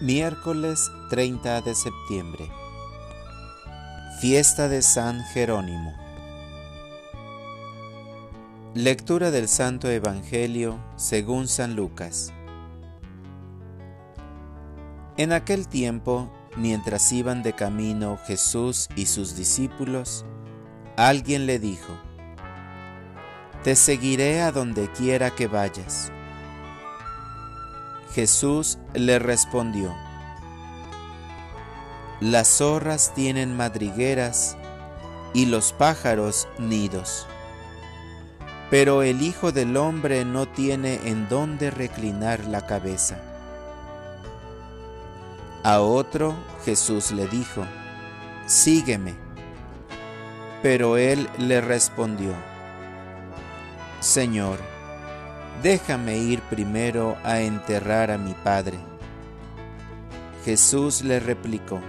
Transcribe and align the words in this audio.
Miércoles 0.00 0.92
30 1.10 1.60
de 1.62 1.74
septiembre. 1.74 2.48
Fiesta 4.20 4.68
de 4.68 4.80
San 4.80 5.24
Jerónimo. 5.24 5.92
Lectura 8.74 9.32
del 9.32 9.48
Santo 9.48 9.90
Evangelio 9.90 10.78
según 10.94 11.48
San 11.48 11.74
Lucas. 11.74 12.32
En 15.16 15.32
aquel 15.32 15.66
tiempo, 15.66 16.30
mientras 16.56 17.10
iban 17.10 17.42
de 17.42 17.54
camino 17.54 18.20
Jesús 18.24 18.88
y 18.94 19.06
sus 19.06 19.34
discípulos, 19.34 20.24
alguien 20.96 21.44
le 21.46 21.58
dijo, 21.58 21.92
Te 23.64 23.74
seguiré 23.74 24.42
a 24.42 24.52
donde 24.52 24.92
quiera 24.92 25.32
que 25.32 25.48
vayas. 25.48 26.12
Jesús 28.18 28.78
le 28.94 29.20
respondió, 29.20 29.94
Las 32.18 32.48
zorras 32.48 33.14
tienen 33.14 33.56
madrigueras 33.56 34.56
y 35.34 35.46
los 35.46 35.72
pájaros 35.72 36.48
nidos, 36.58 37.28
pero 38.70 39.04
el 39.04 39.22
Hijo 39.22 39.52
del 39.52 39.76
Hombre 39.76 40.24
no 40.24 40.48
tiene 40.48 40.98
en 41.04 41.28
dónde 41.28 41.70
reclinar 41.70 42.44
la 42.46 42.66
cabeza. 42.66 43.20
A 45.62 45.80
otro 45.80 46.34
Jesús 46.64 47.12
le 47.12 47.28
dijo, 47.28 47.64
Sígueme. 48.46 49.14
Pero 50.60 50.96
él 50.96 51.28
le 51.38 51.60
respondió, 51.60 52.32
Señor, 54.00 54.58
déjame 55.62 56.18
ir 56.18 56.40
primero 56.42 57.16
a 57.24 57.40
enterrar 57.40 58.10
a 58.10 58.18
mi 58.18 58.34
padre. 58.34 58.78
Jesús 60.44 61.02
le 61.02 61.20
replicó, 61.20 61.80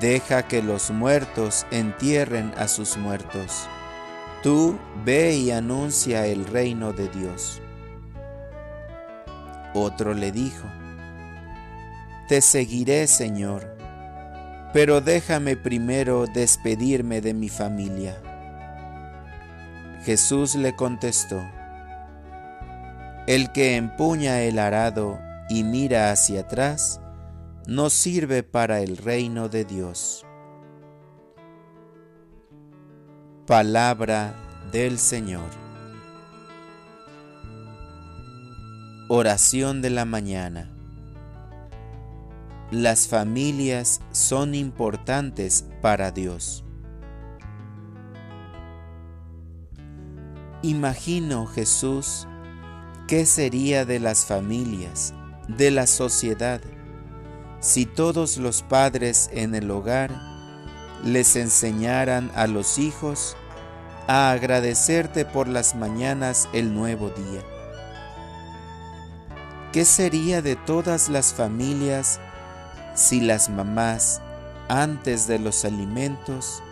deja 0.00 0.46
que 0.46 0.62
los 0.62 0.90
muertos 0.90 1.66
entierren 1.70 2.52
a 2.56 2.68
sus 2.68 2.96
muertos. 2.96 3.68
Tú 4.42 4.78
ve 5.04 5.34
y 5.36 5.50
anuncia 5.50 6.26
el 6.26 6.44
reino 6.46 6.92
de 6.92 7.08
Dios. 7.08 7.60
Otro 9.72 10.14
le 10.14 10.30
dijo, 10.30 10.66
Te 12.28 12.40
seguiré, 12.40 13.06
Señor, 13.06 13.76
pero 14.72 15.00
déjame 15.00 15.56
primero 15.56 16.26
despedirme 16.26 17.20
de 17.20 17.34
mi 17.34 17.48
familia. 17.48 18.20
Jesús 20.04 20.54
le 20.54 20.76
contestó, 20.76 21.42
el 23.26 23.52
que 23.52 23.76
empuña 23.76 24.42
el 24.42 24.58
arado 24.58 25.18
y 25.48 25.64
mira 25.64 26.10
hacia 26.10 26.40
atrás, 26.40 27.00
no 27.66 27.88
sirve 27.88 28.42
para 28.42 28.80
el 28.80 28.98
reino 28.98 29.48
de 29.48 29.64
Dios. 29.64 30.26
Palabra 33.46 34.34
del 34.72 34.98
Señor. 34.98 35.48
Oración 39.08 39.80
de 39.80 39.90
la 39.90 40.04
mañana. 40.04 40.70
Las 42.70 43.08
familias 43.08 44.00
son 44.10 44.54
importantes 44.54 45.66
para 45.80 46.10
Dios. 46.10 46.64
Imagino 50.62 51.46
Jesús 51.46 52.26
¿Qué 53.06 53.26
sería 53.26 53.84
de 53.84 54.00
las 54.00 54.24
familias, 54.24 55.12
de 55.46 55.70
la 55.70 55.86
sociedad, 55.86 56.62
si 57.60 57.84
todos 57.84 58.38
los 58.38 58.62
padres 58.62 59.28
en 59.30 59.54
el 59.54 59.70
hogar 59.70 60.10
les 61.04 61.36
enseñaran 61.36 62.32
a 62.34 62.46
los 62.46 62.78
hijos 62.78 63.36
a 64.08 64.30
agradecerte 64.30 65.26
por 65.26 65.48
las 65.48 65.74
mañanas 65.74 66.48
el 66.54 66.72
nuevo 66.72 67.10
día? 67.10 67.42
¿Qué 69.70 69.84
sería 69.84 70.40
de 70.40 70.56
todas 70.56 71.10
las 71.10 71.34
familias 71.34 72.20
si 72.94 73.20
las 73.20 73.50
mamás, 73.50 74.22
antes 74.68 75.26
de 75.26 75.38
los 75.38 75.66
alimentos, 75.66 76.62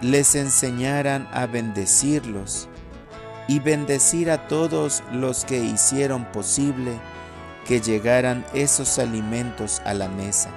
les 0.00 0.36
enseñaran 0.36 1.26
a 1.32 1.46
bendecirlos 1.46 2.68
y 3.48 3.58
bendecir 3.58 4.30
a 4.30 4.48
todos 4.48 5.02
los 5.12 5.44
que 5.44 5.58
hicieron 5.58 6.24
posible 6.26 6.98
que 7.66 7.80
llegaran 7.80 8.44
esos 8.54 8.98
alimentos 8.98 9.80
a 9.84 9.94
la 9.94 10.08
mesa. 10.08 10.50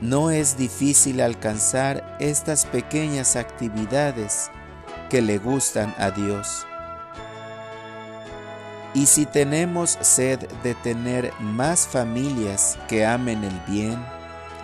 No 0.00 0.30
es 0.30 0.56
difícil 0.56 1.20
alcanzar 1.20 2.16
estas 2.20 2.64
pequeñas 2.64 3.36
actividades 3.36 4.50
que 5.10 5.20
le 5.20 5.38
gustan 5.38 5.94
a 5.98 6.10
Dios. 6.10 6.66
Y 8.94 9.06
si 9.06 9.26
tenemos 9.26 9.98
sed 10.00 10.48
de 10.62 10.74
tener 10.74 11.32
más 11.38 11.86
familias 11.86 12.78
que 12.88 13.04
amen 13.04 13.44
el 13.44 13.60
bien, 13.68 14.02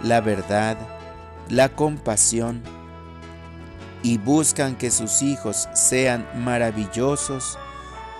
la 0.02 0.20
verdad, 0.20 0.76
la 1.48 1.68
compasión, 1.68 2.62
y 4.06 4.18
buscan 4.18 4.76
que 4.76 4.92
sus 4.92 5.20
hijos 5.20 5.68
sean 5.72 6.28
maravillosos 6.36 7.58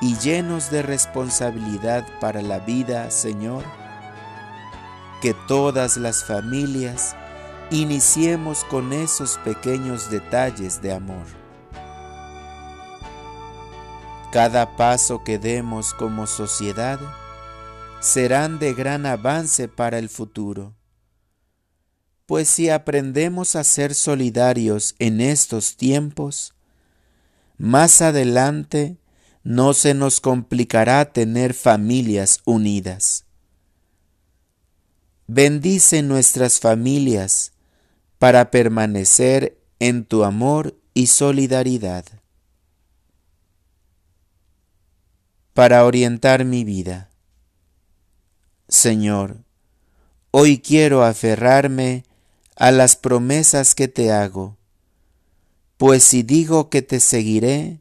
y 0.01 0.17
llenos 0.17 0.69
de 0.69 0.83
responsabilidad 0.83 2.05
para 2.21 2.43
la 2.43 2.59
vida, 2.59 3.09
Señor. 3.13 3.63
Que 5.23 5.33
todas 5.47 5.97
las 5.97 6.25
familias 6.25 7.15
iniciemos 7.71 8.65
con 8.65 8.93
esos 8.93 9.39
pequeños 9.45 10.11
detalles 10.11 10.83
de 10.83 10.93
amor. 10.93 11.25
Cada 14.33 14.77
paso 14.77 15.23
que 15.23 15.39
demos 15.39 15.95
como 15.95 16.27
sociedad 16.27 16.99
serán 18.01 18.59
de 18.59 18.75
gran 18.75 19.07
avance 19.07 19.69
para 19.69 20.01
el 20.01 20.09
futuro 20.09 20.76
pues 22.27 22.49
si 22.49 22.69
aprendemos 22.69 23.55
a 23.55 23.63
ser 23.63 23.95
solidarios 23.95 24.97
en 24.99 25.21
estos 25.21 25.77
tiempos, 25.77 26.55
más 27.57 28.03
adelante 28.03 28.99
no 29.45 29.73
se 29.75 29.95
nos 29.95 30.21
complicará 30.21 31.13
tener 31.13 31.55
familias 31.55 32.41
unidas. 32.45 33.25
Bendice 35.29 36.03
nuestras 36.03 36.59
familias 36.59 37.53
para 38.19 38.51
permanecer 38.51 39.59
en 39.79 40.05
tu 40.05 40.25
amor 40.25 40.77
y 40.95 41.07
solidaridad. 41.07 42.05
Para 45.55 45.85
orientar 45.85 46.45
mi 46.45 46.65
vida. 46.65 47.11
Señor, 48.69 49.45
hoy 50.33 50.59
quiero 50.59 51.05
aferrarme 51.05 52.06
a 52.57 52.71
las 52.71 52.97
promesas 52.97 53.75
que 53.75 53.87
te 53.87 54.11
hago, 54.11 54.57
pues 55.77 56.03
si 56.03 56.23
digo 56.23 56.71
que 56.71 56.81
te 56.81 57.01
seguiré, 57.01 57.79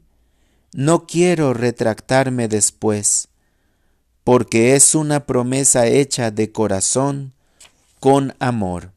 no 0.72 1.06
quiero 1.06 1.54
retractarme 1.54 2.46
después, 2.46 3.28
porque 4.22 4.74
es 4.74 4.94
una 4.94 5.24
promesa 5.24 5.86
hecha 5.86 6.30
de 6.30 6.52
corazón 6.52 7.32
con 8.00 8.34
amor. 8.38 8.92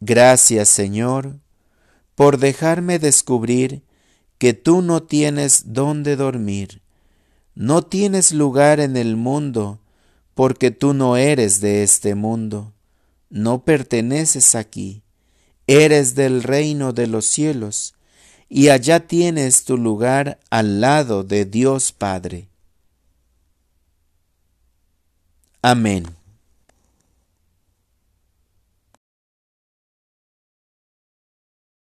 Gracias 0.00 0.68
Señor 0.68 1.38
por 2.16 2.38
dejarme 2.38 2.98
descubrir 2.98 3.82
que 4.38 4.52
tú 4.52 4.82
no 4.82 5.02
tienes 5.02 5.72
dónde 5.72 6.16
dormir, 6.16 6.82
no 7.54 7.82
tienes 7.82 8.32
lugar 8.32 8.80
en 8.80 8.96
el 8.96 9.16
mundo 9.16 9.80
porque 10.36 10.70
tú 10.70 10.92
no 10.92 11.16
eres 11.16 11.62
de 11.62 11.82
este 11.82 12.14
mundo, 12.14 12.74
no 13.30 13.64
perteneces 13.64 14.54
aquí, 14.54 15.02
eres 15.66 16.14
del 16.14 16.42
reino 16.42 16.92
de 16.92 17.06
los 17.06 17.24
cielos, 17.24 17.94
y 18.46 18.68
allá 18.68 19.06
tienes 19.06 19.64
tu 19.64 19.78
lugar 19.78 20.38
al 20.50 20.82
lado 20.82 21.24
de 21.24 21.46
Dios 21.46 21.92
Padre. 21.92 22.48
Amén. 25.62 26.15